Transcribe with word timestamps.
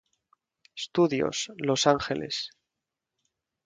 Studios, 0.73 1.51
Los 1.57 1.85
Ángeles. 1.85 2.49